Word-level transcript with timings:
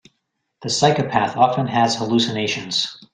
The 0.63 0.69
psychopath 0.71 1.37
often 1.37 1.67
has 1.67 1.97
hallucinations. 1.97 3.05